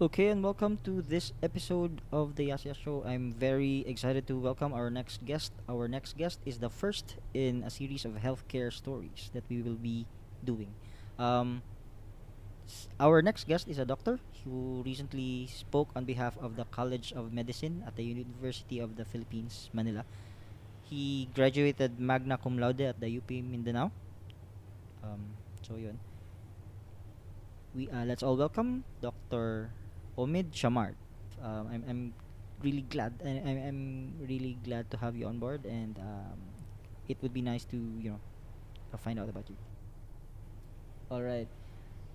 [0.00, 3.04] Okay, and welcome to this episode of the Yasya Show.
[3.04, 5.52] I'm very excited to welcome our next guest.
[5.68, 9.76] Our next guest is the first in a series of healthcare stories that we will
[9.76, 10.06] be
[10.42, 10.72] doing.
[11.20, 11.60] Um,
[12.64, 17.12] s- our next guest is a doctor who recently spoke on behalf of the College
[17.12, 20.08] of Medicine at the University of the Philippines, Manila.
[20.88, 23.92] He graduated magna cum laude at the UP Mindanao.
[25.04, 26.00] Um, so yun.
[27.76, 29.70] We uh, let's all welcome Dr.
[30.18, 30.94] Omid Shamart.
[31.42, 32.02] Um, I'm I'm
[32.62, 36.38] really glad I, I'm really glad to have you on board, and um,
[37.08, 38.20] it would be nice to you know
[38.92, 39.56] uh, find out about you.
[41.10, 41.48] All right.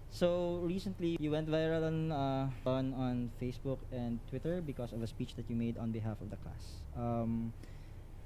[0.09, 5.07] So recently, you went viral on uh, on on Facebook and Twitter because of a
[5.07, 6.79] speech that you made on behalf of the class.
[6.95, 7.51] Um,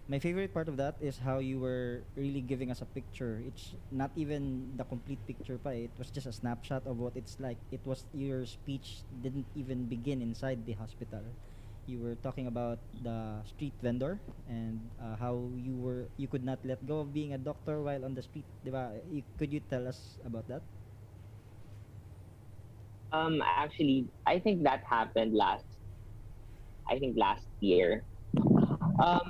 [0.09, 3.41] my favorite part of that is how you were really giving us a picture.
[3.45, 5.69] It's not even the complete picture pa.
[5.69, 7.59] It was just a snapshot of what it's like.
[7.71, 11.23] It was your speech didn't even begin inside the hospital.
[11.85, 16.61] You were talking about the street vendor and uh, how you were you could not
[16.65, 18.97] let go of being a doctor while on the street, 'di ba?
[19.09, 20.65] You, could you tell us about that?
[23.11, 25.65] Um, actually, I think that happened last.
[26.89, 28.05] I think last year.
[29.01, 29.21] Um,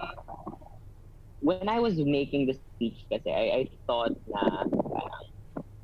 [1.39, 5.25] when I was making the speech, kasi I, I thought na parang,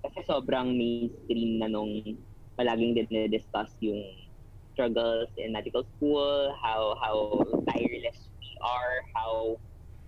[0.03, 2.20] kasi sobrang mainstream na nung
[2.59, 4.00] palaging din discuss yung
[4.75, 7.39] struggles in medical school, how how
[7.72, 9.56] tireless we are, how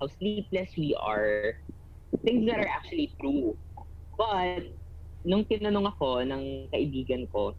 [0.04, 1.56] how sleepless we are,
[2.28, 3.56] things that are actually true.
[4.20, 4.76] But
[5.24, 7.56] nung tinanong ako ng kaibigan ko,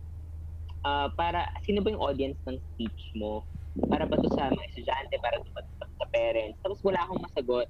[0.84, 3.48] ah para sino ba yung audience ng speech mo?
[3.88, 5.64] Para ba to sa mga estudyante, para to ba
[5.98, 6.58] sa parents?
[6.62, 7.68] Tapos wala akong masagot.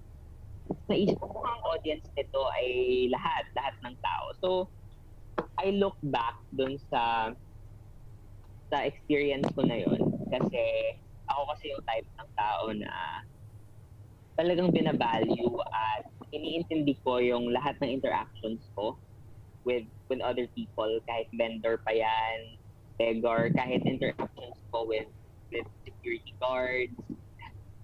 [0.92, 2.68] Naisip ko ang audience nito ay
[3.08, 4.26] lahat, lahat ng tao.
[4.44, 4.48] So,
[5.56, 7.32] I look back dun sa
[8.68, 10.60] sa experience ko na yon kasi
[11.24, 12.92] ako kasi yung type ng tao na
[14.36, 19.00] talagang binavalue at iniintindi ko yung lahat ng interactions ko
[19.64, 22.60] with with other people kahit vendor pa yan
[23.00, 25.08] beggar kahit interactions ko with
[25.48, 26.96] with security guards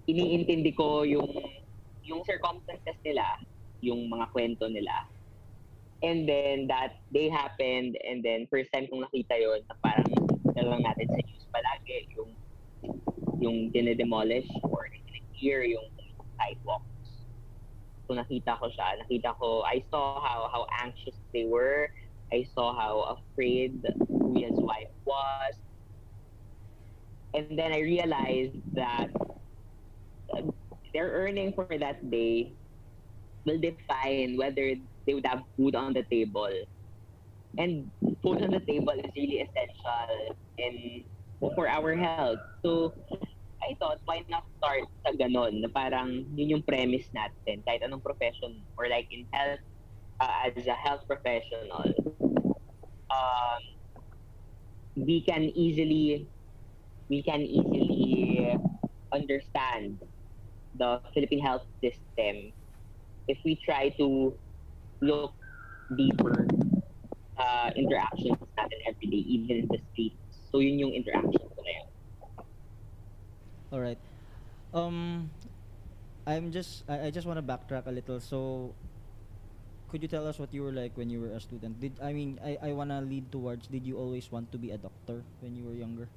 [0.04, 1.28] iniintindi ko yung
[2.04, 3.24] yung circumstances nila
[3.84, 5.08] yung mga kwento nila.
[6.04, 10.08] And then that day happened and then first time kong nakita yon na parang
[10.52, 12.30] na lang natin sa news palagi yung
[13.40, 14.88] yung dinedemolish or
[15.40, 15.88] clear yung
[16.36, 17.24] sidewalks.
[18.04, 19.00] So nakita ko siya.
[19.00, 21.88] Nakita ko I saw how how anxious they were.
[22.32, 23.80] I saw how afraid
[24.36, 25.56] his wife was.
[27.32, 29.08] And then I realized that
[30.94, 32.54] their earning for that day
[33.46, 34.74] will define whether
[35.06, 36.50] they would have food on the table.
[37.58, 37.90] And
[38.22, 41.04] food on the table is really essential in
[41.54, 42.40] for our health.
[42.64, 42.94] So,
[43.62, 48.04] I thought, why not start sa ganon, na parang yun yung premise natin, kahit anong
[48.04, 49.60] profession, or like in health,
[50.20, 51.88] uh, as a health professional,
[53.12, 53.62] um,
[54.96, 56.28] we can easily,
[57.08, 58.56] we can easily
[59.12, 60.00] understand
[60.78, 62.52] the Philippine health system
[63.28, 64.34] if we try to
[65.00, 65.32] look
[65.96, 66.46] deeper
[67.38, 70.18] uh, interactions natin every day, even in the streets.
[70.52, 71.88] So yun yung interaction ko na yun.
[73.74, 74.00] All right.
[74.74, 75.30] Um,
[76.26, 78.20] I'm just I, I just want to backtrack a little.
[78.20, 78.70] So,
[79.90, 81.80] could you tell us what you were like when you were a student?
[81.80, 83.66] Did I mean I I wanna lead towards?
[83.66, 86.08] Did you always want to be a doctor when you were younger?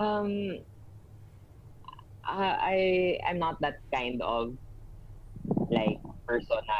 [0.00, 0.64] Um,
[2.24, 4.54] I I'm not that kind of
[5.70, 6.78] like person na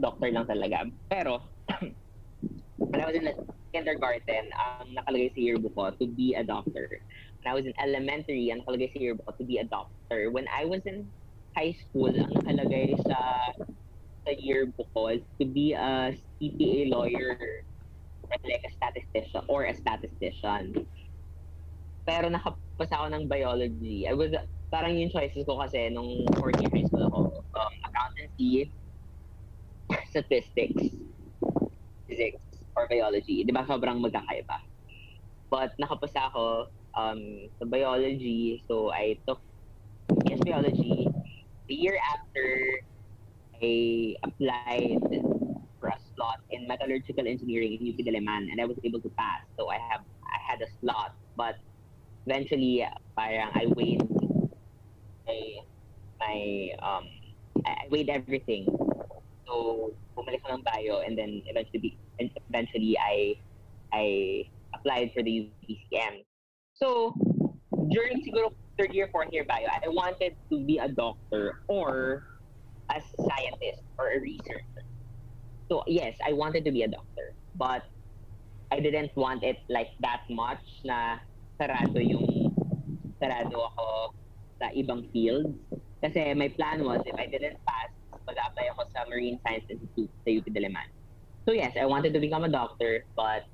[0.00, 0.88] doctor lang talaga.
[1.08, 1.40] Pero
[2.78, 3.30] when I was in
[3.74, 6.86] kindergarten, ang nakalagay sa yearbook ko to be a doctor.
[7.42, 10.30] When I was in elementary, ang nakalagay sa yearbook ko to be a doctor.
[10.30, 11.10] When I was in
[11.58, 13.18] high school, ang nakalagay sa
[14.24, 17.36] sa yearbook ko is to be a CPA lawyer
[18.24, 20.72] or like a statistician or a statistician.
[22.04, 24.08] Pero nakapasa ako ng biology.
[24.08, 24.32] I was
[24.74, 27.20] parang yung choices ko kasi nung fourth year high school ako,
[27.54, 28.74] um, accountancy,
[30.10, 30.90] statistics,
[32.10, 32.42] physics,
[32.74, 33.46] or biology.
[33.46, 34.58] Di ba sobrang magkakaiba?
[35.46, 39.38] But nakapasa ako um, sa biology, so I took
[40.26, 41.06] yes biology.
[41.70, 42.82] The year after,
[43.62, 45.06] I applied
[45.78, 49.46] for a slot in metallurgical engineering in UP Diliman, and I was able to pass.
[49.54, 51.62] So I have I had a slot, but
[52.26, 52.82] eventually,
[53.14, 54.02] parang I weighed
[55.26, 55.40] my
[56.20, 56.38] my
[56.82, 57.04] um
[57.66, 58.66] I weighed everything.
[59.46, 63.36] So bumalik ako ng bio, and then eventually eventually I
[63.92, 64.04] I
[64.74, 66.26] applied for the UPCM.
[66.74, 67.14] So,
[67.94, 72.26] during siguro third year, fourth year bio, I wanted to be a doctor or
[72.90, 74.82] a scientist or a researcher.
[75.70, 77.38] So, yes, I wanted to be a doctor.
[77.54, 77.86] But
[78.74, 81.22] I didn't want it like that much na
[81.54, 82.50] sarado yung
[83.22, 84.10] sarado ako
[84.64, 85.52] sa ibang fields.
[86.00, 87.92] Kasi my plan was, if I didn't pass,
[88.24, 90.88] mag-apply ako sa Marine Science Institute sa UP Diliman.
[91.44, 93.44] So yes, I wanted to become a doctor, but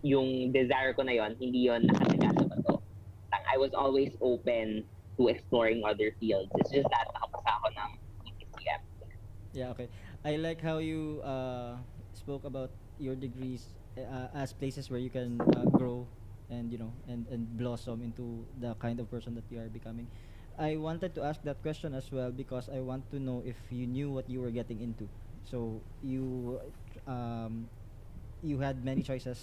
[0.00, 2.74] yung desire ko na yon hindi yon nakataga sa bato.
[3.28, 4.88] Like, I was always open
[5.20, 6.48] to exploring other fields.
[6.56, 7.90] It's just that nakapasa ako ng
[8.24, 8.80] EPCM.
[9.52, 9.92] Yeah, okay.
[10.24, 11.76] I like how you uh,
[12.16, 13.68] spoke about your degrees
[14.00, 16.08] uh, as places where you can uh, grow
[16.48, 20.08] and you know and and blossom into the kind of person that you are becoming.
[20.60, 23.88] I wanted to ask that question as well because I want to know if you
[23.88, 25.08] knew what you were getting into.
[25.48, 26.60] So you
[27.08, 27.64] um,
[28.44, 29.40] you had many choices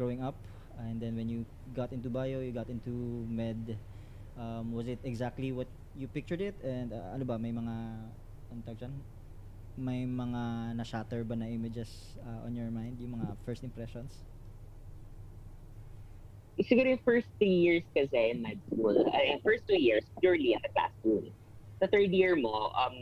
[0.00, 0.40] growing up,
[0.80, 1.44] and then when you
[1.76, 2.88] got into bio, you got into
[3.28, 3.76] med.
[4.40, 6.56] Um, was it exactly what you pictured it?
[6.64, 7.76] And uh, ano ba, may mga
[8.48, 8.94] ano tawag dyan?
[9.76, 12.96] May mga na-shatter ba na images uh, on your mind?
[12.96, 14.24] Yung mga first impressions?
[16.64, 20.60] Siguro yung first three years kasi in med school, uh, first two years, purely in
[20.64, 21.28] the classroom.
[21.82, 22.96] Sa third year mo, um,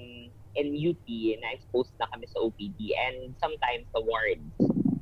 [0.59, 4.43] in UP, na-expose na kami sa OPD and sometimes sa wards.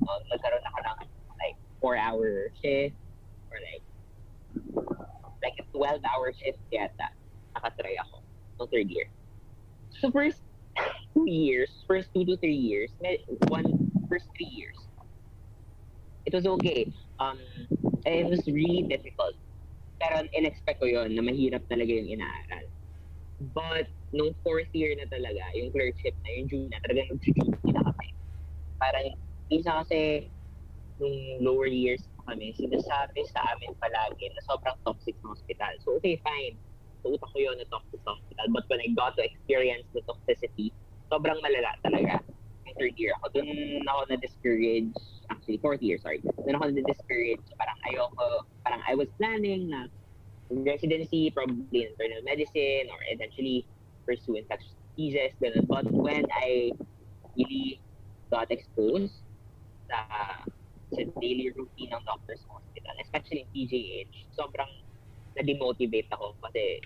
[0.04, 0.98] Uh, nagkaroon ako ng
[1.40, 2.96] like four-hour shift
[3.48, 3.84] or like
[5.40, 7.08] like a 12-hour shift yata.
[7.56, 8.20] Nakatry ako
[8.60, 9.08] no third year.
[10.00, 10.40] So first
[11.14, 12.90] two years, first two to three years,
[13.48, 14.76] one, first three years,
[16.26, 16.92] it was okay.
[17.20, 17.38] Um,
[18.06, 19.34] it was really difficult.
[20.02, 22.64] Pero in-expect ko yon na mahirap talaga yung inaaral.
[23.54, 27.82] But, nung fourth year na talaga, yung clerkship na, yung June na, talagang nag-duty na
[27.82, 28.08] kami.
[28.78, 29.06] Parang,
[29.50, 30.30] isa kasi,
[31.02, 35.72] nung lower years kami, sinasabi sa amin palagi na sobrang toxic ng hospital.
[35.82, 36.54] So, okay, fine.
[37.02, 38.46] So, ko yun na toxic hospital.
[38.54, 40.70] But when I got to experience the toxicity,
[41.10, 42.22] sobrang malala talaga
[42.62, 43.50] yung third year ako, dun
[43.90, 44.94] ako na-discourage,
[45.34, 46.22] actually, fourth year, sorry.
[46.22, 47.42] Dun ako na-discourage,
[47.86, 49.88] ayoko, parang I was planning na
[50.50, 53.66] residency, probably in internal medicine, or eventually
[54.06, 55.66] pursue infectious diseases, ganun.
[55.66, 56.72] But when I
[57.36, 57.80] really
[58.30, 59.16] got exposed
[59.88, 60.04] sa,
[60.92, 64.72] sa daily routine ng doctor's hospital, especially in PJH, sobrang
[65.40, 66.80] na-demotivate ako kasi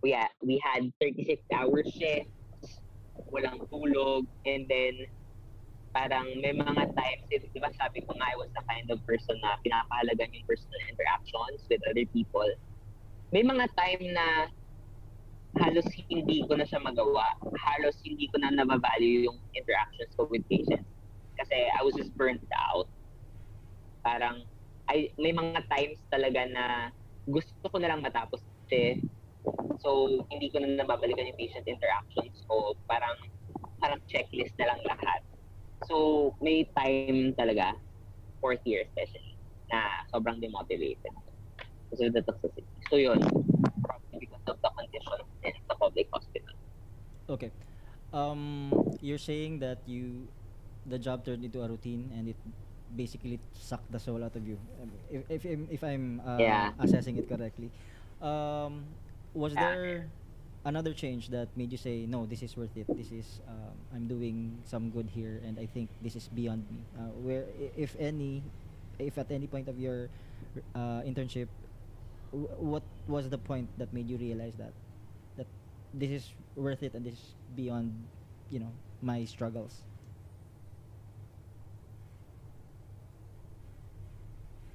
[0.00, 2.32] we, we had 36 hour shift,
[3.28, 4.96] walang tulog, and then
[5.90, 9.02] parang may mga times, eh, di ba sabi ko nga, I was the kind of
[9.06, 12.46] person na pinapahalagan yung personal interactions with other people.
[13.30, 14.26] May mga time na
[15.58, 17.34] halos hindi ko na siya magawa.
[17.58, 20.86] Halos hindi ko na nabavalue yung interactions ko with patients.
[21.38, 22.86] Kasi I was just burnt out.
[24.06, 24.46] Parang,
[24.86, 26.64] I, may mga times talaga na
[27.26, 29.02] gusto ko na lang matapos kasi
[29.80, 32.76] So, hindi ko na nababalikan yung patient interactions ko.
[32.84, 33.16] Parang,
[33.80, 35.24] parang checklist na lang lahat.
[35.88, 37.72] So, may time talaga,
[38.40, 39.36] fourth year especially,
[39.72, 41.12] na sobrang demotivated.
[41.90, 42.66] Kasi of the toxicity.
[42.90, 43.18] So, yun.
[43.80, 46.54] Probably because of the condition in the public hospital.
[47.30, 47.50] Okay.
[48.12, 50.26] Um, you're saying that you,
[50.86, 52.38] the job turned into a routine and it
[52.94, 54.58] basically sucked the soul out of you.
[55.10, 56.70] If if, if, if I'm uh, Yeah.
[56.78, 57.70] assessing it correctly,
[58.20, 58.82] um,
[59.34, 59.62] was Yeah.
[59.62, 60.10] there
[60.64, 62.86] another change that made you say, no, this is worth it.
[62.96, 66.86] This is um, I'm doing some good here, and I think this is beyond me.
[66.96, 68.42] Uh, where, if any,
[68.98, 70.10] if at any point of your
[70.74, 71.48] uh, internship,
[72.32, 74.72] w- what was the point that made you realize that
[75.36, 75.46] that
[75.94, 77.92] this is worth it and this is beyond,
[78.50, 79.84] you know, my struggles?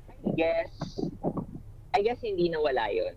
[0.09, 0.99] I guess,
[1.93, 3.15] I guess hindi nawala yun.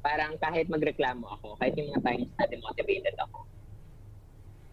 [0.00, 3.38] Parang kahit magreklamo ako, kahit yung mga times na demotivated ako,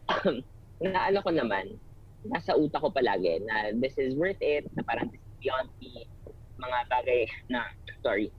[0.83, 1.65] naano ko naman,
[2.23, 6.07] nasa utak ko palagi na this is worth it, na parang this is beyond me,
[6.57, 7.19] mga bagay
[7.51, 7.67] na,
[7.99, 8.31] sorry,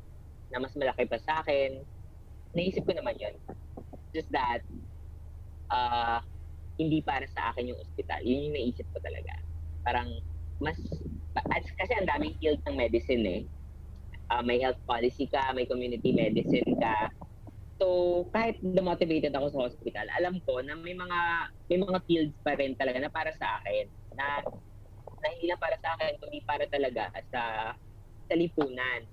[0.49, 1.85] na mas malaki pa sa akin.
[2.57, 3.37] Naisip ko naman yun.
[4.17, 4.65] Just that,
[5.71, 6.21] uh,
[6.79, 8.21] hindi para sa akin yung ospital.
[8.25, 9.35] Yun yung naisip ko talaga.
[9.85, 10.09] Parang,
[10.63, 10.79] mas,
[11.55, 13.43] as- kasi ang daming field ng medicine eh.
[14.29, 17.09] Ah, may health policy ka, may community medicine ka.
[17.81, 17.87] So,
[18.29, 21.19] kahit demotivated ako sa hospital, alam ko na may mga
[21.73, 23.89] may mga fields pa rin talaga na para sa akin.
[24.13, 24.45] Na,
[25.25, 27.73] na hindi lang para sa akin, kundi para talaga sa
[28.29, 29.09] sa lipunan.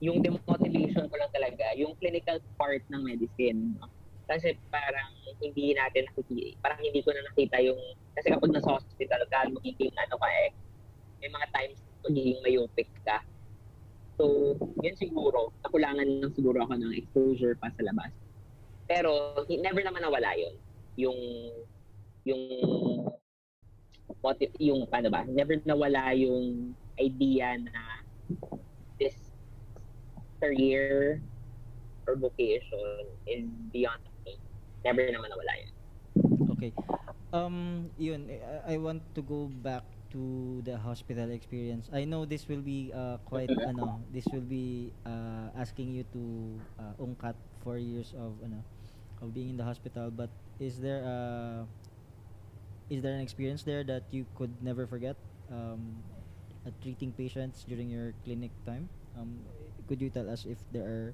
[0.00, 3.76] Yung demotivation ko lang talaga, yung clinical part ng medicine.
[4.24, 5.12] Kasi parang
[5.44, 7.80] hindi natin nakikita, parang hindi ko na nakita yung,
[8.16, 10.50] kasi kapag nasa hospital ka, magiging ano ka eh,
[11.20, 13.20] may mga times magiging myopic ka.
[14.18, 18.10] So, yun siguro, nakulangan lang siguro ako ng exposure pa sa labas.
[18.90, 20.54] Pero, never naman nawala yun.
[20.98, 21.18] Yung,
[22.26, 22.42] yung,
[24.18, 28.02] motiv- yung, paano ba, never nawala yung idea na
[28.98, 29.14] this
[30.42, 31.22] career
[32.10, 34.34] or vocation is beyond me.
[34.82, 35.72] Never naman nawala yun.
[36.58, 36.72] Okay.
[37.30, 41.88] Um, yun, I, I want to go back to the hospital experience.
[41.92, 46.22] I know this will be uh, quite ano, this will be uh, asking you to
[46.80, 48.64] uh, ungkat four years of ano,
[49.20, 50.10] of being in the hospital.
[50.10, 51.64] But is there uh,
[52.90, 55.16] is there an experience there that you could never forget?
[55.52, 56.02] Um,
[56.66, 58.88] at treating patients during your clinic time.
[59.16, 59.40] Um,
[59.88, 61.08] could you tell us if there are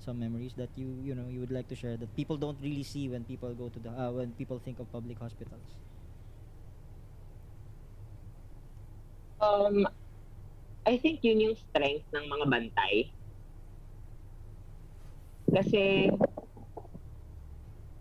[0.00, 2.82] some memories that you you know you would like to share that people don't really
[2.82, 5.76] see when people go to the uh, when people think of public hospitals?
[9.44, 9.84] Um,
[10.88, 13.12] I think yun yung strength ng mga bantay.
[15.52, 16.08] Kasi,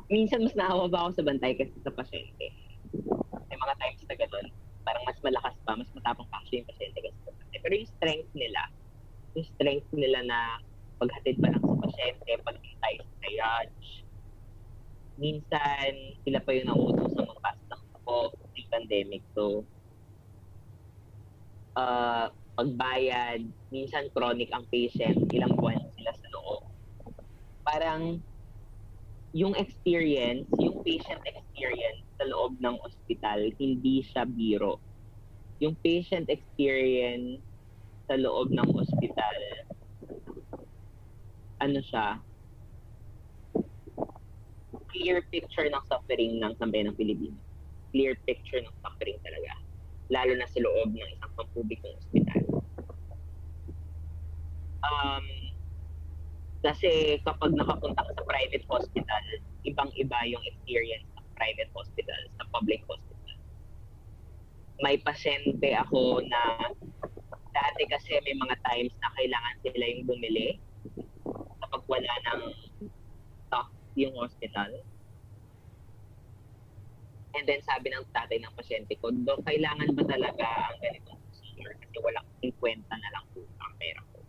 [0.08, 2.48] minsan mas naawa ba ako sa bantay kasi sa pasyente.
[3.52, 4.48] May mga times na ganun.
[4.84, 7.60] Parang mas malakas pa, mas matapang pa actually yung pasyente kasi sa bantay.
[7.60, 8.62] Pero yung strength nila,
[9.36, 10.40] yung strength nila na
[11.00, 13.88] paghatid pa lang sa pasyente, paghintay sa triage.
[15.20, 15.92] Minsan,
[16.26, 18.16] sila pa yung nauutong sa mga pass ng ako,
[18.74, 19.22] pandemic.
[19.38, 19.70] So,
[21.77, 23.42] uh, pagbayad,
[23.74, 26.62] minsan chronic ang patient, ilang buwan sila sa loob.
[27.65, 28.22] Parang
[29.34, 34.77] yung experience, yung patient experience sa loob ng ospital, hindi siya biro.
[35.58, 37.42] Yung patient experience
[38.06, 39.38] sa loob ng ospital,
[41.63, 42.22] ano siya,
[44.94, 47.42] clear picture ng suffering ng sambayan ng Pilipinas.
[47.89, 49.62] Clear picture ng suffering talaga
[50.13, 52.46] lalo na sa loob ng isang pampublikong ospital.
[54.86, 55.25] Um,
[56.62, 59.25] kasi kapag nakapunta ka sa private hospital,
[59.65, 63.36] ibang-iba yung experience ng private hospital sa public hospital.
[64.86, 66.72] May pasyente ako na
[67.53, 70.48] dati kasi may mga times na kailangan sila yung bumili
[71.62, 72.41] kapag wala ng
[73.48, 74.70] stock yung hospital
[77.34, 81.74] And then sabi ng tatay ng pasyente ko, Dok, kailangan ba talaga ang ganitong procedure?
[81.82, 84.20] Kasi walang 50 na lang po ang pera ko.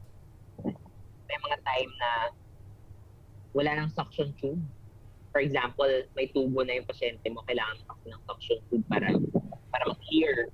[1.29, 2.11] May mga time na
[3.53, 4.61] wala nang suction tube.
[5.35, 9.11] For example, may tubo na yung pasyente mo, kailangan kasi ng suction tube para
[9.75, 10.49] para ma-clear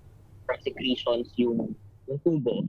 [0.48, 1.76] from secretions yung,
[2.08, 2.64] yung tubo.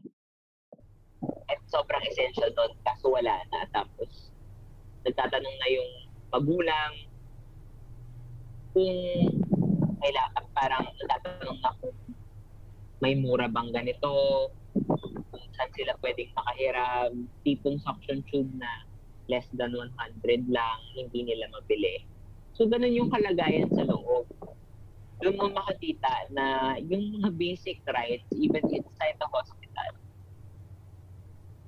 [1.47, 3.63] At sobrang essential doon, kaso wala na.
[3.71, 4.29] Tapos,
[5.07, 5.89] nagtatanong na yung
[6.29, 6.91] magulang
[8.75, 9.00] kung
[10.01, 11.96] kailangan parang natatanong na kung
[13.01, 14.50] may mura bang ganito,
[15.31, 18.70] kung saan sila pwedeng makahiram, tipong suction tube na
[19.29, 19.89] less than 100
[20.50, 22.05] lang, hindi nila mabili.
[22.53, 24.29] So, ganun yung kalagayan sa loob.
[25.22, 29.91] Doon mo makakita na yung mga basic rights, even inside the hospital,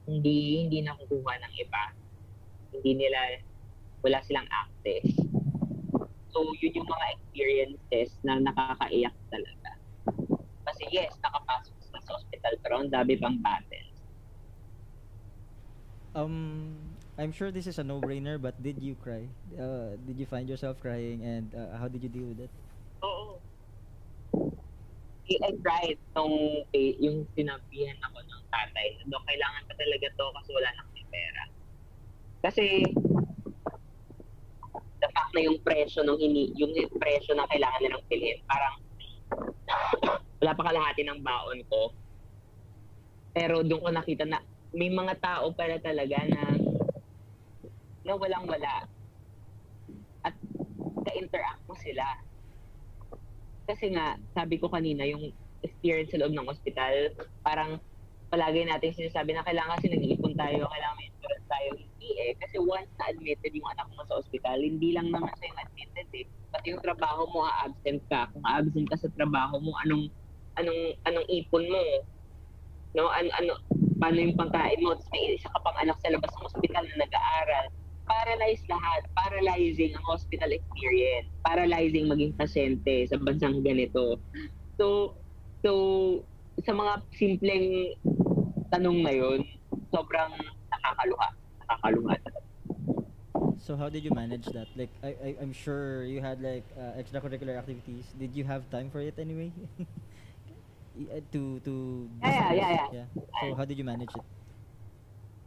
[0.10, 1.84] hindi hindi nakukuha ng iba.
[2.74, 3.20] Hindi nila,
[4.02, 5.33] wala silang access
[6.34, 9.72] So, yun yung mga experiences na nakakaiyak talaga.
[10.66, 13.94] Kasi yes, nakapasok sa hospital pero ang dami pang battles.
[16.14, 19.30] Um, I'm sure this is a no-brainer, but did you cry?
[19.54, 22.54] Uh, did you find yourself crying, and uh, how did you deal with it?
[23.02, 23.42] Oo.
[25.26, 30.26] I, I cried nung eh, yung sinabihan ako ng tatay na kailangan pa talaga to
[30.38, 31.44] kasi wala nang pera.
[32.44, 32.66] Kasi
[35.04, 38.40] the fact na yung presyo ng ini yung presyo na kailangan nilang bilhin.
[38.48, 38.76] Parang
[40.40, 41.92] wala pa kalahati ng baon ko.
[43.36, 44.40] Pero doon ko nakita na
[44.72, 46.42] may mga tao pala talaga na
[48.08, 48.88] na walang wala.
[50.24, 50.36] At
[51.04, 52.08] ka-interact mo sila.
[53.68, 57.12] Kasi nga sabi ko kanina yung experience sa loob ng ospital
[57.44, 57.80] parang
[58.34, 61.70] palagi natin sinasabi na kailangan kasi nag-iipon tayo, kailangan may insurance tayo.
[61.78, 62.32] Hindi eh.
[62.42, 66.08] Kasi once na admitted yung anak mo sa ospital, hindi lang naman siya yung admitted
[66.18, 66.26] eh.
[66.50, 68.34] Pati yung trabaho mo, absent ka.
[68.34, 70.10] Kung absent ka sa trabaho mo, anong
[70.58, 71.86] anong anong ipon mo?
[72.98, 73.14] No?
[73.14, 73.52] Ano, ano,
[74.02, 74.98] paano yung pangkain mo?
[74.98, 77.66] Tapos may isa ka pang anak sa labas ng ospital na nag-aaral.
[78.10, 79.02] Paralyzed lahat.
[79.14, 81.30] Paralyzing ang hospital experience.
[81.46, 84.18] Paralyzing maging pasyente sa bansang ganito.
[84.82, 85.14] So,
[85.62, 85.72] so,
[86.62, 87.98] sa mga simpleng
[88.74, 89.40] tanong na yun,
[89.94, 90.34] sobrang
[90.74, 91.30] nakakaluha.
[91.62, 92.16] Nakakaluha
[93.64, 94.68] So how did you manage that?
[94.76, 98.12] Like I, I I'm sure you had like uh, extracurricular activities.
[98.12, 99.56] Did you have time for it anyway?
[101.32, 101.74] to to
[102.20, 103.08] Yeah, yeah, yeah, yeah.
[103.40, 104.26] So how did you manage it?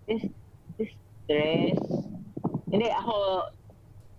[0.08, 0.24] Dis,
[0.80, 1.76] distress.
[2.72, 3.44] Hindi, ako,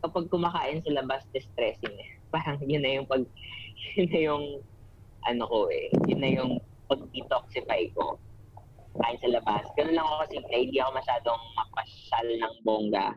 [0.05, 2.11] kapag kumakain sa labas, distressing eh.
[2.33, 3.25] Parang yun na yung pag,
[3.97, 4.45] yun na yung,
[5.25, 6.51] ano ko eh, yun na yung
[6.85, 8.19] pag-detoxify ko.
[8.97, 9.63] Kain sa labas.
[9.77, 13.07] Ganun lang ako kasi hindi ako masyadong mapasyal ng bongga.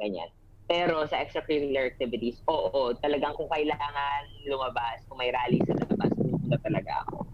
[0.00, 0.30] Ganyan.
[0.64, 6.56] Pero sa extracurricular activities, oo, talagang kung kailangan lumabas, kung may rally sa labas, pupunta
[6.64, 7.24] talaga ako.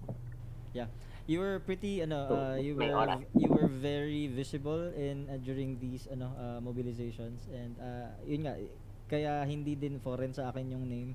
[1.31, 2.91] You were pretty ano uh, you were
[3.39, 8.59] you were very visible in uh, during these ano uh, mobilizations and uh, yun nga
[9.07, 11.15] kaya hindi din foreign sa akin yung name.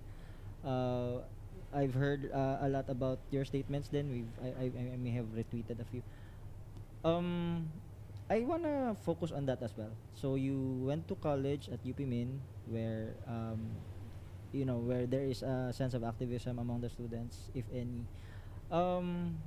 [0.64, 1.20] Uh,
[1.76, 5.28] I've heard uh, a lot about your statements then we've I, I, I may have
[5.36, 6.00] retweeted a few.
[7.06, 7.70] Um
[8.26, 9.94] I wanna focus on that as well.
[10.18, 13.78] So you went to college at UP Min where um
[14.50, 18.02] you know where there is a sense of activism among the students if any.
[18.74, 19.38] Um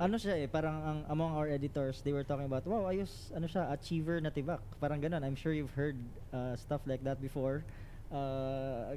[0.00, 3.44] ano siya eh, parang ang among our editors, they were talking about, wow, ayos, ano
[3.44, 4.64] siya, achiever na tibak.
[4.80, 5.20] Parang ganun.
[5.20, 6.00] I'm sure you've heard
[6.32, 7.68] uh, stuff like that before.
[8.08, 8.96] Uh,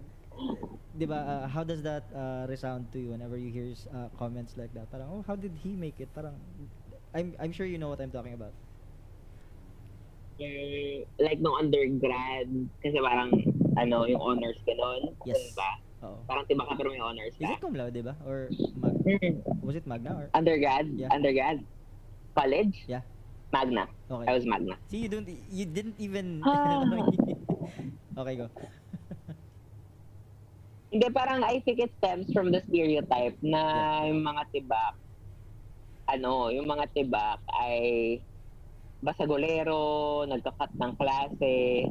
[0.96, 4.56] di ba, uh, how does that uh, resound to you whenever you hear uh, comments
[4.56, 4.88] like that?
[4.96, 6.08] Parang, oh, how did he make it?
[6.16, 6.40] Parang,
[7.14, 8.54] I'm, I'm sure you know what I'm talking about.
[11.22, 12.50] Like nung undergrad,
[12.82, 13.32] kasi parang,
[13.78, 15.14] ano, yung honors ganon.
[15.24, 15.38] Yes.
[15.38, 15.70] Ganun ba?
[16.04, 16.18] Oo.
[16.28, 17.56] Parang tiba ka pero may honors Is ka.
[17.56, 18.18] it cum laude, ba?
[18.28, 19.40] Or mag, Mm.
[19.64, 20.26] was it magna or?
[20.36, 20.90] Undergrad?
[20.92, 21.14] Yeah.
[21.14, 21.64] Undergrad?
[22.36, 22.76] College?
[22.90, 23.06] Yeah.
[23.54, 23.86] Magna.
[24.10, 24.26] Okay.
[24.28, 24.76] I was Magna.
[24.90, 26.42] See, you don't, you didn't even,
[28.18, 28.50] okay, go.
[30.94, 34.94] Hindi, parang I think it stems from the stereotype na yung mga tibak,
[36.14, 37.78] ano, yung mga tibak ay
[39.04, 41.90] basagolero, nagkakat ng klase.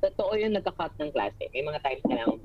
[0.00, 1.50] Totoo yung nagkakat ng klase.
[1.50, 2.38] May mga times na lang.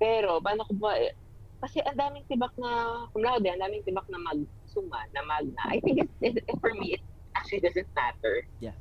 [0.00, 1.12] Pero, paano ko ba, eh,
[1.60, 5.60] kasi ang daming tibak na, cum laude, ang daming tibak na mag-suma, na magna.
[5.68, 7.04] I think it, it, it- for me, it
[7.36, 8.48] actually doesn't matter.
[8.64, 8.76] Yeah.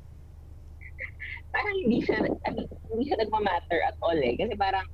[1.52, 4.40] Parang hindi siya, I mean, hindi siya nagmamatter at all eh.
[4.40, 4.88] Kasi parang,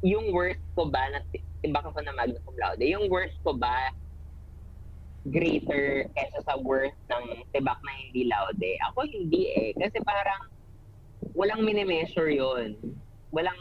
[0.00, 1.20] yung worth ko ba, na
[1.62, 3.90] ti- tibak ako na magna cum laude, yung worth ko ba,
[5.28, 8.70] greater kaysa sa worth ng tibak na hindi laude?
[8.92, 9.70] Ako hindi eh.
[9.74, 10.48] Kasi parang,
[11.34, 12.78] walang minimeasure yon
[13.34, 13.58] Walang,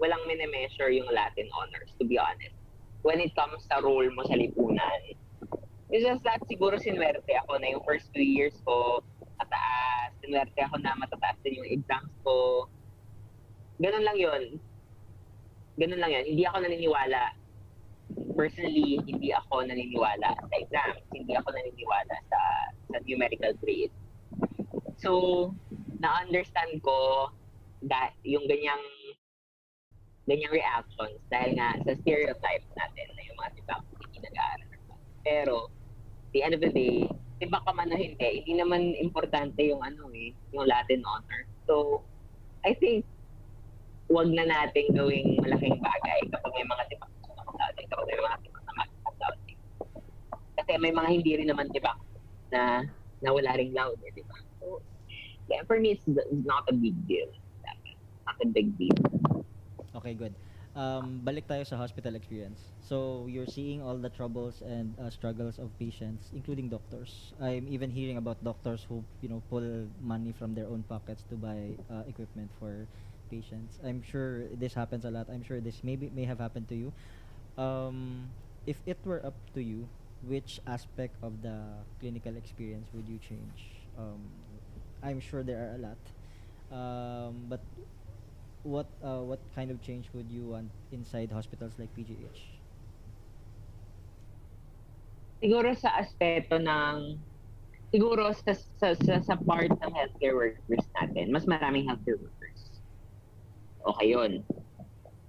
[0.00, 2.56] walang minimeasure yung Latin honors, to be honest.
[3.04, 5.02] When it comes sa role mo sa lipunan.
[5.92, 9.04] It's just that siguro sinwerte ako na yung first two years ko
[9.36, 10.16] mataas.
[10.24, 12.66] Sinwerte ako na matataas din yung exams ko.
[13.76, 14.42] Ganun lang yun.
[15.78, 16.24] Ganun lang yun.
[16.24, 17.22] Hindi ako naniniwala.
[18.38, 21.02] Personally, hindi ako naniniwala sa exams.
[21.10, 22.40] Hindi ako naniniwala sa,
[22.92, 23.94] sa numerical grade.
[25.02, 25.50] So,
[25.98, 27.30] na-understand ko
[27.88, 28.80] that yung ganyang
[30.24, 34.70] ganyang reactions dahil nga sa stereotype natin na yung mga tibak hindi nag-aaral.
[35.24, 35.56] Pero,
[36.32, 37.04] the end of the day,
[37.40, 41.44] tibak ka man o hindi, hindi naman importante yung ano eh, yung Latin honor.
[41.68, 42.04] So,
[42.64, 43.04] I think,
[44.12, 48.38] wag na nating gawing malaking bagay kapag may mga tibak na mag kapag may mga
[48.44, 48.90] tibak na mag
[50.54, 51.98] Kasi may mga hindi rin naman tibak
[52.52, 52.84] na
[53.24, 54.36] na wala ring loud eh, di ba?
[54.60, 54.84] So,
[55.48, 56.04] yeah, for me, it's
[56.44, 57.32] not a big deal.
[58.28, 59.00] Not a big deal.
[59.96, 60.36] Okay, good.
[60.74, 62.74] Um, balik tayo sa hospital experience.
[62.82, 67.32] So, you're seeing all the troubles and uh, struggles of patients, including doctors.
[67.40, 69.64] I'm even hearing about doctors who, you know, pull
[70.02, 72.90] money from their own pockets to buy uh, equipment for
[73.30, 73.78] patients.
[73.84, 75.28] I'm sure this happens a lot.
[75.30, 76.92] I'm sure this maybe may have happened to you.
[77.56, 78.32] Um,
[78.66, 79.88] if it were up to you,
[80.22, 83.88] which aspect of the clinical experience would you change?
[83.98, 84.30] Um,
[85.02, 86.02] I'm sure there are a lot.
[86.72, 87.64] Um, but
[88.62, 92.64] what uh, what kind of change would you want inside hospitals like PGH?
[95.44, 97.20] siguro sa aspeto ng
[97.92, 102.43] siguro sa, sa, sa, sa part ng healthcare workers natin, mas maraming healthcare workers.
[103.84, 104.40] Okay yun.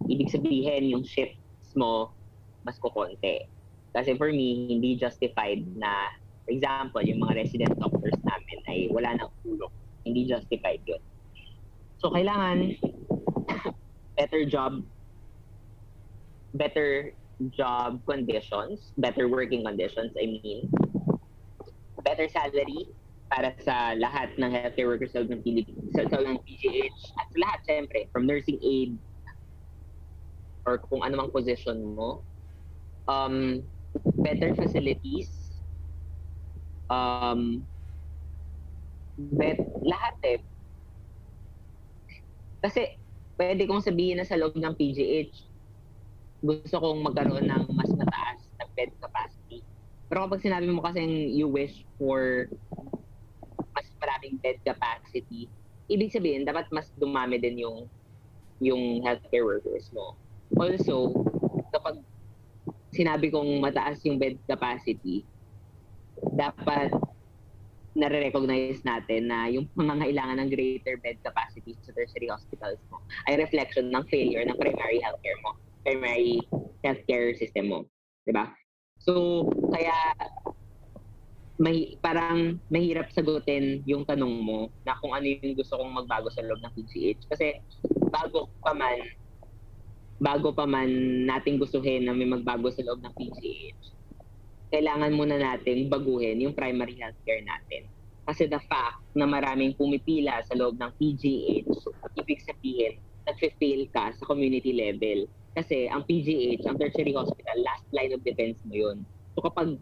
[0.08, 2.16] Ibig sabihin, yung shifts mo,
[2.64, 3.46] mas kukonti.
[3.92, 6.12] Kasi for me, hindi justified na,
[6.44, 9.72] for example, yung mga resident doctors namin ay wala nang tulong.
[10.04, 11.02] Hindi justified yun.
[12.00, 12.76] So, kailangan
[14.20, 14.84] better job
[16.56, 17.12] better
[17.52, 20.72] job conditions, better working conditions, I mean,
[22.06, 22.88] better salary
[23.32, 27.38] para sa lahat ng healthcare workers sa ng Philippines, sa, sa ng PGH, at sa
[27.42, 28.96] lahat, syempre, from nursing aid
[30.66, 32.26] or kung anumang position mo,
[33.06, 33.62] um,
[34.22, 35.62] better facilities,
[36.90, 37.62] um,
[39.18, 40.40] bet, lahat eh.
[42.66, 42.82] Kasi,
[43.38, 45.34] pwede kong sabihin na sa loob ng PGH,
[46.42, 49.66] gusto kong magkaroon ng mas mataas na bed capacity.
[50.10, 52.46] Pero kapag sinabi mo kasing you wish for
[54.26, 55.46] maraming bed capacity,
[55.86, 57.86] ibig sabihin, dapat mas dumami din yung
[58.58, 60.18] yung healthcare workers mo.
[60.58, 61.14] Also,
[61.70, 62.02] kapag
[62.96, 65.28] sinabi kong mataas yung bed capacity,
[66.34, 66.90] dapat
[67.96, 73.00] nare-recognize natin na yung pangangailangan ng greater bed capacity sa tertiary hospitals mo
[73.32, 76.40] ay reflection ng failure ng primary healthcare mo, primary
[76.84, 77.80] healthcare system mo.
[78.32, 78.52] ba?
[79.00, 79.96] So, kaya
[81.56, 86.44] may parang mahirap sagutin yung tanong mo na kung ano yung gusto kong magbago sa
[86.44, 87.64] loob ng PGH kasi
[88.12, 89.00] bago pa man
[90.20, 90.90] bago pa man
[91.24, 93.96] nating gustuhin na may magbago sa loob ng PGH
[94.76, 97.88] kailangan muna nating baguhin yung primary healthcare natin.
[98.28, 101.72] Kasi the fact na maraming pumipila sa loob ng PGH,
[102.20, 105.30] ibig sabihin, nag-fail ka sa community level.
[105.56, 108.98] Kasi ang PGH, ang tertiary hospital, last line of defense mo yun.
[109.38, 109.80] So kapag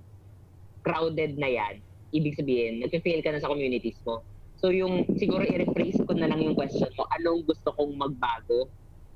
[0.84, 1.80] crowded na yan,
[2.13, 4.22] ibig sabihin, nag-fail ka na sa communities mo.
[4.62, 8.69] So yung, siguro i-rephrase ko na lang yung question mo, anong gusto kong magbago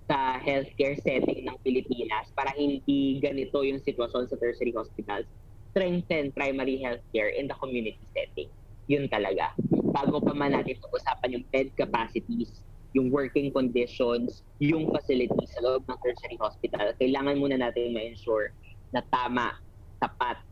[0.07, 5.27] sa healthcare setting ng Pilipinas para hindi ganito yung sitwasyon sa tertiary hospitals
[5.75, 8.49] strengthen primary healthcare in the community setting.
[8.87, 9.53] Yun talaga.
[9.93, 12.63] Bago pa man natin pag-usapan yung bed capacities,
[12.95, 18.55] yung working conditions, yung facilities sa loob ng tertiary hospital, kailangan muna natin ma-ensure
[18.95, 19.53] na tama,
[19.99, 20.46] tapat, at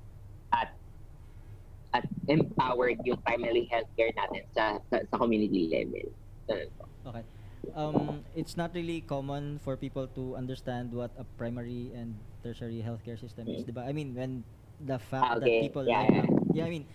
[1.95, 6.12] at empowered yung primary healthcare natin sa sa, sa community level.
[7.08, 7.23] Okay.
[7.73, 13.17] Um, it's not really common for people to understand what a primary and tertiary healthcare
[13.19, 13.81] system is, diba?
[13.88, 14.45] I mean, when
[14.79, 16.27] the fact that Okay, people yeah, yeah.
[16.51, 16.86] yeah I mean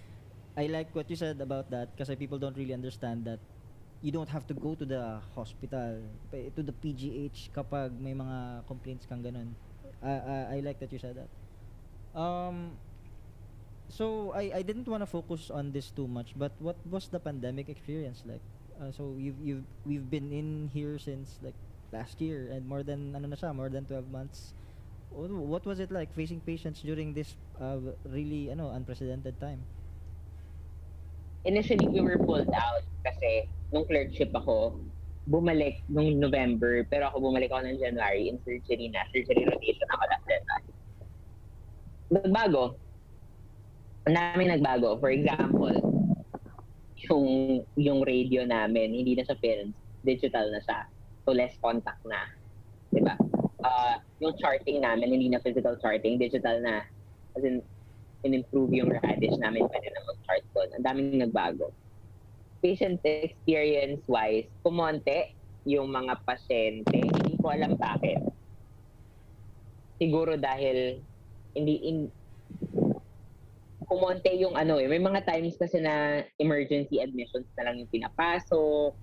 [0.56, 3.40] I like what you said about that kasi people don't really understand that
[4.04, 9.08] you don't have to go to the hospital to the PGH kapag may mga complaints
[9.08, 9.56] kang ganun
[10.04, 11.30] I, I, I like that you said that
[12.12, 12.76] um
[13.90, 17.20] so I, I didn't want to focus on this too much but what was the
[17.20, 18.42] pandemic experience like
[18.81, 21.57] uh, so you've, you've we've been in here since like
[21.92, 24.55] last year and more than ano na siya more than 12 months
[25.11, 29.66] What- was it like facing patients during this uh, really ano unprecedented time
[31.44, 34.83] initially we were pulled out kasi nung clerkship ako,
[35.31, 39.07] bumalik nung November, pero ako bumalik ako ng January in surgery na.
[39.14, 40.70] Surgery rotation ako last January.
[42.11, 42.64] Nagbago.
[44.10, 44.98] Dami nagbago.
[44.98, 45.76] For example,
[47.08, 47.26] yung
[47.76, 50.78] yung radio namin, hindi na siya films, digital na siya.
[51.24, 52.20] So less contact na.
[52.92, 53.14] 'Di ba?
[53.60, 56.84] Ah, yung charting namin, hindi na physical charting, digital na.
[57.36, 57.60] As in,
[58.24, 60.68] in-improve yung radish namin, pwede na mag-chart doon.
[60.76, 61.68] Ang daming nagbago.
[62.64, 65.36] Patient experience-wise, kumonte
[65.68, 67.04] yung mga pasyente.
[67.04, 68.20] Hindi ko alam bakit.
[70.00, 71.04] Siguro dahil
[71.52, 72.08] hindi in
[73.90, 74.87] kumonte yung ano eh.
[74.87, 78.94] May mga times kasi na emergency admissions na lang yung pinapasok.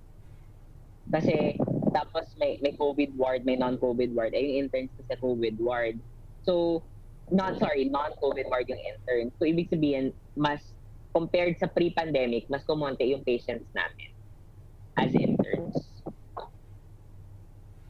[1.12, 1.60] Kasi
[1.91, 4.32] tapos may may COVID ward, may non-COVID ward.
[4.32, 6.00] Ay, yung interns sa COVID ward.
[6.47, 6.84] So,
[7.28, 9.36] not sorry, non-COVID ward yung intern.
[9.36, 10.63] So, ibig sabihin, mas
[11.12, 14.10] compared sa pre-pandemic, mas kumonte yung patients namin
[14.95, 15.76] as interns.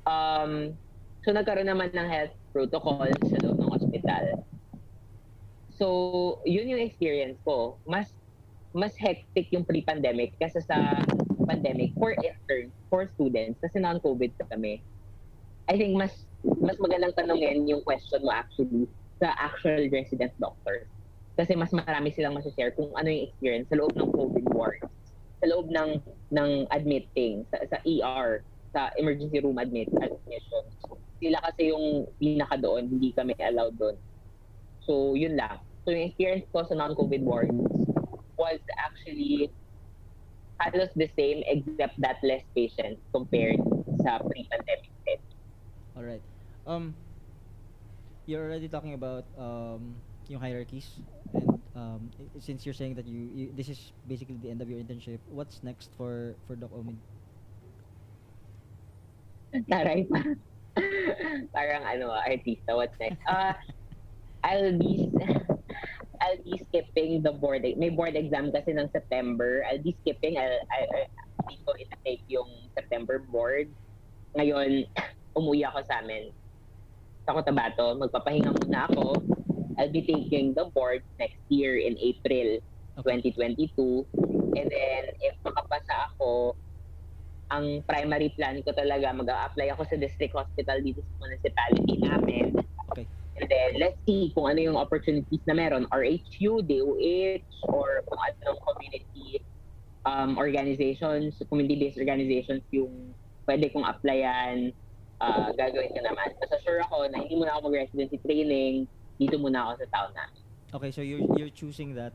[0.10, 0.74] Um,
[1.22, 4.42] so, nagkaroon naman ng health protocol sa loob ng hospital.
[5.78, 7.78] So, yun yung experience ko.
[7.86, 8.10] Mas
[8.74, 11.02] mas hectic yung pre-pandemic kasi sa
[11.48, 14.82] pandemic for interns, for students, kasi non-COVID kami.
[15.70, 16.28] I think mas
[16.62, 18.90] mas magandang tanongin yung question mo actually
[19.22, 20.90] sa actual resident doctors.
[21.38, 24.90] Kasi mas marami silang share kung ano yung experience sa loob ng COVID wards,
[25.42, 26.02] sa loob ng
[26.34, 28.42] ng admitting, sa, sa ER,
[28.74, 30.74] sa emergency room admit admissions.
[31.22, 33.98] Sila kasi yung pinaka doon, hindi kami allowed doon.
[34.86, 35.62] So, yun lang.
[35.88, 37.56] So, yung experience ko sa non-COVID wards
[38.36, 39.56] was actually
[40.62, 43.62] halos the same except that less patients compared
[44.04, 45.21] sa pre-pandemic set.
[45.95, 46.23] all right
[46.65, 46.95] um
[48.26, 51.00] you're already talking about um yung hierarchies
[51.34, 54.80] and um since you're saying that you, you this is basically the end of your
[54.80, 57.00] internship what's next for for Doc Omin
[59.71, 60.21] Taray pa.
[61.56, 63.17] Parang ano, artista, what's next?
[63.26, 63.54] Uh,
[64.43, 65.10] I'll be
[66.28, 67.63] I'll be skipping the board.
[67.63, 69.63] e- May board exam kasi ng September.
[69.63, 70.36] I'll be skipping.
[70.36, 71.08] I'll, I'll,
[71.48, 73.72] hindi ko ita-take yung September board.
[74.36, 74.92] Ngayon,
[75.40, 76.36] umuwi ako sa amin.
[77.24, 77.96] Sa Cotabato.
[77.96, 79.24] Magpapahinga muna ako.
[79.80, 82.60] I'll be taking the board next year in April
[82.98, 83.22] Okay.
[83.22, 84.10] 2022.
[84.58, 86.58] And then, if makapasa ako,
[87.48, 92.58] ang primary plan ko talaga, mag-a-apply ako sa district hospital dito sa municipality namin.
[93.38, 95.86] And then, let's see kung ano yung opportunities na meron.
[95.93, 99.45] RHU, DOH, or kung anong community
[100.10, 103.13] um, organizations, community-based organizations yung
[103.45, 104.73] pwede kong applyan,
[105.21, 106.34] uh, gagawin ko naman.
[106.41, 108.89] Basta sure ako na hindi muna ako mag-residency training,
[109.21, 110.41] dito muna ako sa town namin.
[110.67, 112.12] Okay, so you're you're choosing that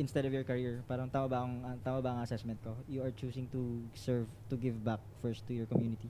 [0.00, 0.80] instead of your career.
[0.88, 2.78] Parang tama ba ang tama ba ang assessment ko?
[2.88, 6.08] You are choosing to serve to give back first to your community.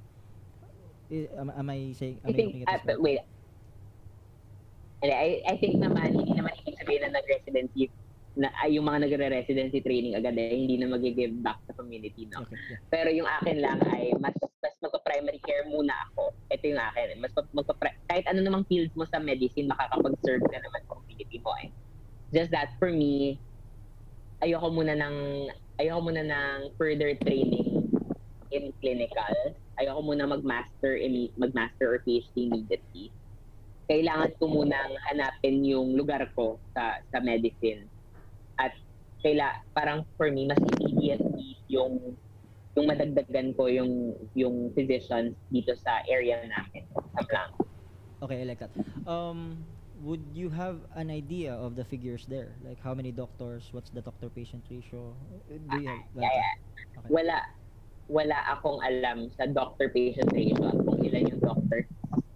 [1.09, 3.25] I, am, am I saying am I think, I uh, wait,
[5.07, 7.95] I, I think naman, hindi naman ibig sabihin na nag-residency,
[8.39, 12.47] na ay, yung mga nagre-residency training agad eh, hindi na mag-give back sa community, no?
[12.47, 12.79] Okay, yeah.
[12.91, 16.35] Pero yung akin lang ay, mas, mas magpa-primary care muna ako.
[16.51, 17.19] Ito yung akin.
[17.19, 17.75] Mas magpa
[18.11, 21.71] kahit ano namang field mo sa medicine, makakapag-serve ka naman sa community mo eh.
[22.31, 23.43] Just that for me,
[24.43, 25.17] ayoko muna ng,
[25.83, 27.91] ayoko muna ng further training
[28.55, 29.35] in clinical.
[29.83, 30.95] Ayoko muna mag-master,
[31.39, 33.15] mag-master or PhD immediately
[33.89, 37.89] kailangan ko munang hanapin yung lugar ko sa sa medicine.
[38.61, 38.77] At
[39.25, 42.15] kaila parang for me mas immediately yung
[42.77, 46.85] yung madagdagan ko yung yung physicians dito sa area namin
[47.17, 47.53] sa Blanc.
[48.23, 48.71] Okay, I like that.
[49.09, 49.65] Um
[50.05, 52.55] would you have an idea of the figures there?
[52.63, 55.17] Like how many doctors, what's the doctor-patient ratio?
[55.49, 56.55] Do you have yeah, yeah.
[57.01, 57.09] Okay.
[57.09, 57.37] Wala
[58.09, 61.89] wala akong alam sa doctor-patient ratio kung ilan yung doctor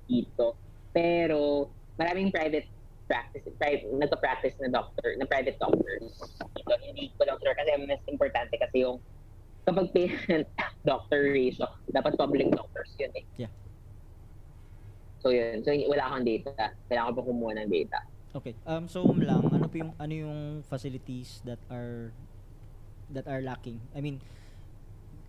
[0.09, 0.57] dito
[0.93, 2.69] pero maraming private
[3.09, 6.09] practice, private, nagpa-practice na doctor, na private doctors.
[6.57, 8.97] Ito, hindi ko lang sure kasi mas importante kasi yung
[9.69, 10.47] kapag patient
[10.89, 13.25] doctor ratio, dapat public doctors yun eh.
[13.47, 13.53] Yeah.
[15.23, 15.63] So yun.
[15.63, 16.75] So wala akong data.
[16.91, 17.99] Kailangan ko pa kumuha ng data.
[18.33, 18.55] Okay.
[18.67, 22.11] Um so lang ano po yung ano yung facilities that are
[23.15, 23.79] that are lacking?
[23.95, 24.19] I mean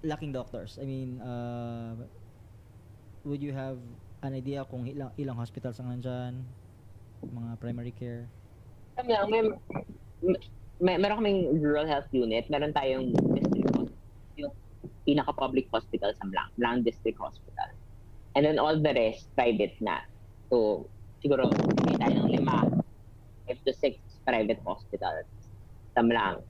[0.02, 0.82] lacking doctors.
[0.82, 1.94] I mean uh
[3.24, 3.78] would you have
[4.24, 6.40] an idea kung ilang, ilang hospitals ang nandyan,
[7.24, 8.26] mga primary care?
[8.96, 9.42] Kami lang, may,
[10.80, 13.92] may, meron kaming rural health unit, meron tayong district
[14.40, 14.54] yung
[15.04, 17.70] pinaka-public hospital sa Blanc, Blanc District Hospital.
[18.34, 20.02] And then all the rest, private na.
[20.50, 20.88] So,
[21.22, 21.52] siguro,
[21.86, 22.66] may tayo ng lima,
[23.46, 25.28] five to six private hospitals
[25.94, 26.42] sa Blanc.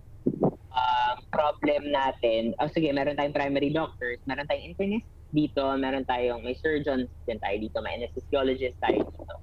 [0.74, 6.46] Um, problem natin, oh sige, meron tayong primary doctors, meron tayong internist, dito, meron tayong,
[6.46, 9.34] may surgeons din tayo dito, may anesthesiologist tayo dito.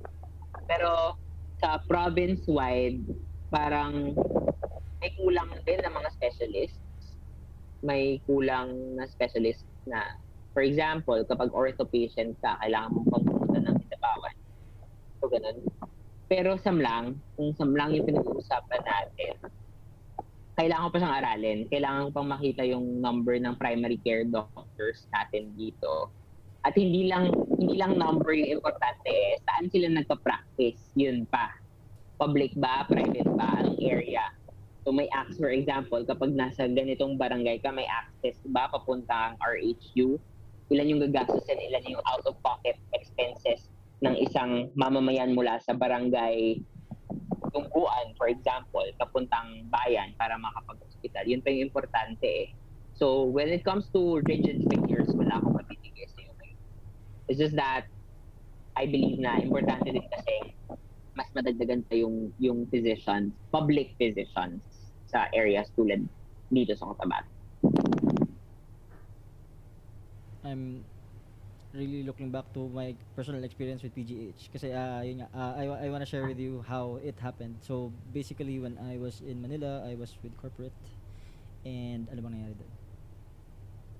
[0.70, 1.18] Pero
[1.58, 3.02] sa province-wide,
[3.50, 4.14] parang
[5.02, 7.18] may kulang din ng mga specialists.
[7.82, 10.04] May kulang na specialist na,
[10.54, 14.34] for example, kapag ortho patient ka, kailangan mong pagpunta ng kitabawan.
[15.18, 15.58] So, ganun.
[16.30, 19.34] Pero samlang, kung samlang yung pinag-uusapan natin,
[20.60, 21.58] kailangan ko pa siyang aralin.
[21.72, 26.12] Kailangan pang makita yung number ng primary care doctors natin dito.
[26.60, 29.40] At hindi lang hindi lang number yung importante eh.
[29.48, 30.92] Saan sila nagpa-practice?
[31.00, 31.56] Yun pa.
[32.20, 32.84] Public ba?
[32.84, 33.64] Private ba?
[33.64, 34.28] Anong area?
[34.84, 40.20] So may access, for example, kapag nasa ganitong barangay ka, may access ba papuntang RHU?
[40.68, 41.56] Ilan yung gagastusin?
[41.56, 43.72] Ilan yung out-of-pocket expenses
[44.04, 46.60] ng isang mamamayan mula sa barangay
[47.54, 51.24] tungkuan, for example, kapuntang bayan para makapag-hospital.
[51.26, 52.48] Yun pa yung importante eh.
[52.98, 56.32] So, when it comes to rigid figures, wala akong mabibigay sa iyo
[57.30, 57.86] It's just that,
[58.74, 60.34] I believe na importante din kasi
[61.14, 64.62] mas madagdagan pa yung, yung physicians, public physicians
[65.06, 66.06] sa areas tulad
[66.50, 67.30] dito sa Cotabato.
[70.42, 70.89] I'm
[71.72, 75.86] really looking back to my personal experience with PGH kasi uh, yun nga, uh, I,
[75.86, 77.62] I want to share with you how it happened.
[77.62, 80.74] So basically when I was in Manila, I was with corporate
[81.62, 82.72] and ano bang nangyari doon?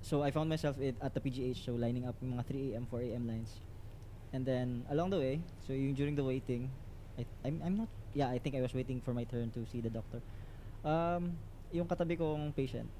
[0.03, 2.85] So I found myself it, at the PGH so lining up yung mga 3 a.m.,
[2.91, 3.25] 4 a.m.
[3.31, 3.63] lines.
[4.35, 6.71] And then along the way, so yung during the waiting,
[7.19, 9.79] I, I'm, I'm not, yeah, I think I was waiting for my turn to see
[9.79, 10.19] the doctor.
[10.83, 11.39] Um,
[11.71, 12.91] yung katabi kong patient,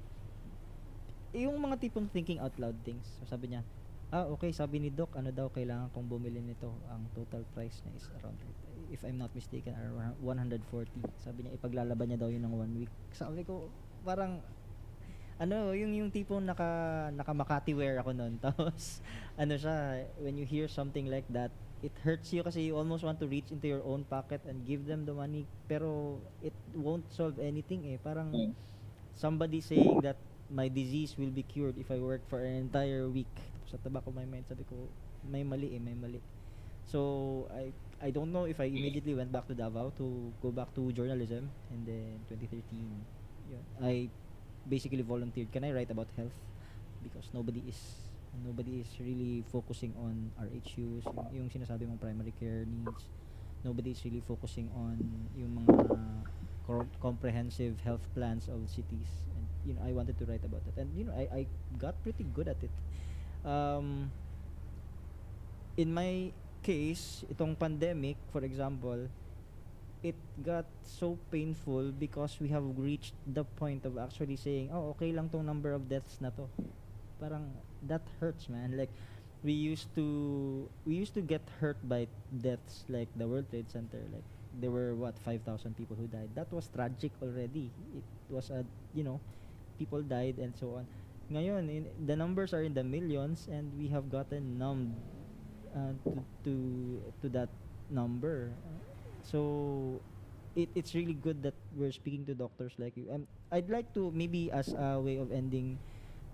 [1.35, 3.03] yung mga tipong thinking out loud things.
[3.19, 3.63] So sabi niya,
[4.11, 4.51] ah okay.
[4.51, 6.71] Sabi ni doc ano daw kailangan kong bumili nito?
[6.91, 8.37] Ang total price niya is around
[8.91, 10.67] if I'm not mistaken around 140
[11.23, 12.91] sabi niya ipaglalaban niya daw yun ng one week.
[13.15, 13.71] Sabi ko
[14.03, 14.43] parang
[15.39, 18.99] ano yung yung tipong naka naka Makati wear ako noon tapos
[19.39, 21.49] ano siya when you hear something like that
[21.81, 24.85] it hurts you kasi you almost want to reach into your own pocket and give
[24.85, 25.49] them the money.
[25.65, 27.97] Pero it won't solve anything eh.
[27.97, 28.53] Parang hmm.
[29.17, 30.19] somebody saying that
[30.51, 33.31] my disease will be cured if I work for an entire week
[33.71, 34.75] sa taba ko my mind sabi ko
[35.23, 36.19] may mali eh may mali
[36.83, 36.99] so
[37.55, 40.91] I I don't know if I immediately went back to Davao to go back to
[40.91, 42.67] journalism and then 2013
[43.47, 44.09] yun, I
[44.67, 46.35] basically volunteered can I write about health
[46.99, 47.79] because nobody is
[48.31, 53.11] Nobody is really focusing on RHUs, yung, yung sinasabi mong primary care needs.
[53.59, 54.95] Nobody is really focusing on
[55.35, 55.83] yung mga
[56.63, 59.27] cor- comprehensive health plans of cities.
[59.35, 60.79] And you know, I wanted to write about that.
[60.79, 61.41] And you know, I I
[61.75, 62.71] got pretty good at it.
[63.45, 64.11] Um,
[65.77, 69.09] in my case, itong pandemic, for example,
[70.03, 75.13] it got so painful because we have reached the point of actually saying, oh, okay
[75.13, 76.49] lang tong number of deaths na to.
[77.21, 77.45] Parang,
[77.85, 78.77] that hurts, man.
[78.77, 78.89] Like,
[79.43, 82.07] we used to, we used to get hurt by
[82.41, 84.01] deaths like the World Trade Center.
[84.09, 84.25] Like,
[84.59, 86.29] there were, what, 5,000 people who died.
[86.33, 87.69] That was tragic already.
[87.93, 89.19] It was a, you know,
[89.77, 90.85] people died and so on.
[91.31, 94.99] Ngayon, in, the numbers are in the millions and we have gotten numbed
[95.75, 96.11] uh, to,
[96.43, 96.53] to
[97.21, 97.49] to that
[97.89, 98.51] number.
[99.23, 100.03] So
[100.55, 103.07] it, it's really good that we're speaking to doctors like you.
[103.11, 105.79] And I'd like to maybe as a way of ending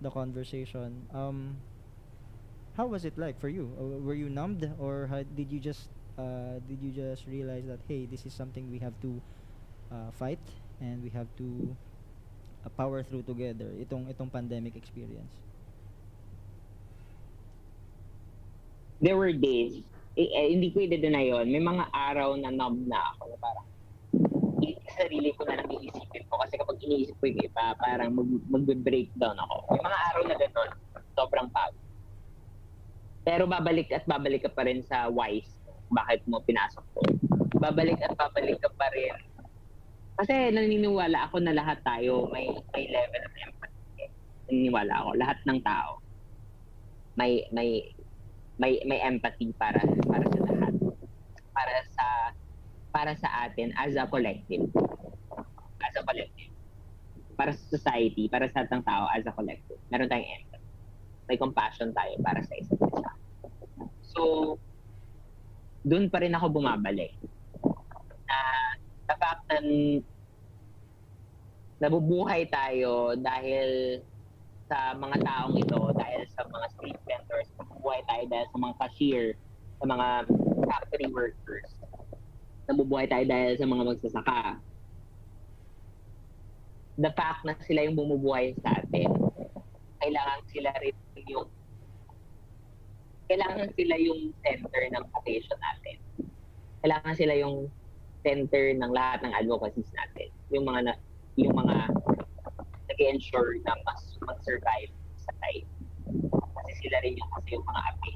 [0.00, 1.06] the conversation.
[1.14, 1.62] Um,
[2.74, 3.74] how was it like for you?
[3.78, 7.80] Uh, were you numbed or how, did you just uh, did you just realize that
[7.86, 9.22] hey, this is something we have to
[9.90, 10.42] uh, fight
[10.80, 11.76] and we have to
[12.64, 15.30] uh, power through together itong itong pandemic experience?
[18.98, 19.82] there were days,
[20.18, 23.66] eh, eh, hindi ko i-deny yun, may mga araw na numb na ako na parang
[24.98, 29.38] sarili ko na lang iisipin ko kasi kapag iniisip ko yung iba, parang mag, mag-breakdown
[29.38, 29.78] ako.
[29.78, 30.70] May mga araw na gano'n,
[31.14, 31.86] sobrang pagod.
[33.22, 35.54] Pero babalik at babalik ka pa rin sa wise
[35.94, 37.02] bakit mo pinasok to.
[37.62, 39.14] Babalik at babalik ka pa rin.
[40.18, 44.10] Kasi naniniwala ako na lahat tayo may may level of empathy.
[44.50, 46.02] Naniniwala ako lahat ng tao
[47.18, 47.82] may may
[48.58, 50.74] may may empathy para para sa lahat.
[51.50, 52.06] Para sa
[52.94, 54.70] para sa atin as a collective.
[55.82, 56.54] As a collective.
[57.34, 59.78] Para sa society, para sa atang tao as a collective.
[59.90, 60.70] Meron tayong empathy.
[61.26, 63.12] May compassion tayo para sa isa't isa.
[64.02, 64.22] So,
[65.86, 67.14] doon pa rin ako bumabalik.
[68.26, 68.38] Na
[69.08, 69.58] the fact na
[71.80, 74.00] nabubuhay tayo dahil
[74.68, 79.26] sa mga taong ito, dahil sa mga street vendors, nabubuhay tayo dahil sa mga cashier,
[79.80, 80.06] sa mga
[80.68, 81.70] factory workers,
[82.68, 84.42] nabubuhay tayo dahil sa mga magsasaka.
[86.98, 89.08] The fact na sila yung bumubuhay sa atin,
[90.04, 90.94] kailangan sila rin
[91.30, 91.48] yung
[93.28, 95.96] kailangan sila yung center ng attention natin.
[96.80, 97.68] Kailangan sila yung
[98.22, 100.28] center ng lahat ng advocacies natin.
[100.50, 100.92] Yung mga na,
[101.38, 101.76] yung mga
[102.90, 105.68] nag-ensure na mas mag-survive sa life.
[106.32, 108.12] Kasi sila rin yung kasi yung mga api.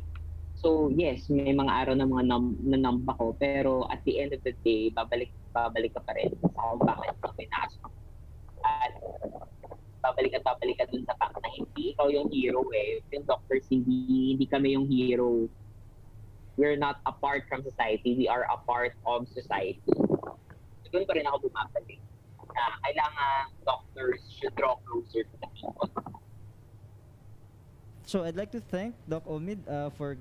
[0.63, 4.31] So yes, may mga araw na mga num na numb ako, pero at the end
[4.31, 7.91] of the day, babalik babalik ka pa rin sa kung bakit ka pinasok.
[8.63, 8.95] At
[10.03, 13.03] babalik at babalik ka dun sa fact na hindi ikaw yung hero eh.
[13.15, 15.47] Yung doctors, hindi, hindi kami yung hero.
[16.57, 18.15] We're not apart from society.
[18.17, 19.81] We are a part of society.
[19.89, 20.37] So,
[20.93, 22.01] doon pa rin ako bumabalik
[22.53, 25.89] na kailangan doctors should draw closer to the people.
[28.05, 30.21] So I'd like to thank Doc Omid uh, for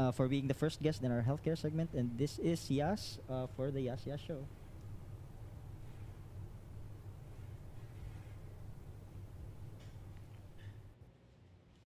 [0.00, 3.44] uh, for being the first guest in our healthcare segment, and this is Yas uh,
[3.52, 4.48] for the Yas Yas Show.